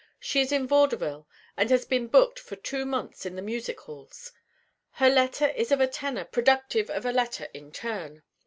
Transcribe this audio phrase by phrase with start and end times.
[0.19, 4.31] She is in vaudeville and has been booked for two months in the Music Halls.
[4.93, 8.23] Her letter is of a tenor productive of a letter in turn.